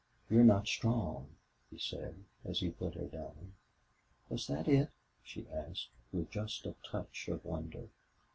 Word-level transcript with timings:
"You're 0.31 0.43
not 0.43 0.65
strong," 0.67 1.35
he 1.69 1.77
said, 1.77 2.23
as 2.43 2.59
he 2.61 2.71
put 2.71 2.95
her 2.95 3.05
down. 3.05 3.53
"Was 4.29 4.47
that 4.47 4.67
it?" 4.67 4.89
she 5.21 5.47
asked, 5.49 5.89
with 6.11 6.31
just 6.31 6.65
a 6.65 6.73
touch 6.83 7.27
of 7.27 7.45
wonder. 7.45 7.87